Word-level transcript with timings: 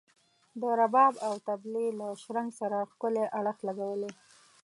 د 0.61 0.61
رباب 0.79 1.13
او 1.27 1.33
طبلي 1.47 1.87
له 1.99 2.07
شرنګ 2.21 2.49
سره 2.59 2.77
ښکلی 2.91 3.25
اړخ 3.39 3.57
لګولی. 3.67 4.11